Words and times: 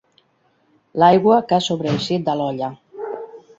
L'aigua 1.03 1.37
que 1.53 1.57
ha 1.59 1.61
sobreeixit 1.67 2.27
de 2.31 2.37
l'olla. 2.43 2.73